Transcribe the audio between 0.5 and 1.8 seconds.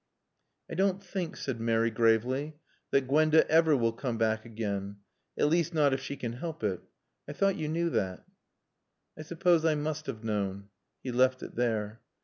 "I don't think," said